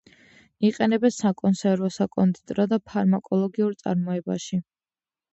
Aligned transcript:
იყენებენ 0.67 1.11
საკონსერვო, 1.17 1.89
საკონდიტრო 1.97 2.65
და 2.71 2.79
ფარმაკოლოგიურ 2.93 3.77
წარმოებაში. 3.83 4.59